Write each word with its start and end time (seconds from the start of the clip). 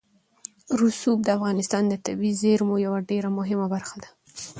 رسوب 0.81 1.17
د 1.23 1.29
افغانستان 1.37 1.83
د 1.87 1.93
طبیعي 2.05 2.37
زیرمو 2.41 2.75
یوه 2.85 2.99
ډېره 3.09 3.29
مهمه 3.37 3.65
برخه 3.73 3.95
ده. 4.03 4.09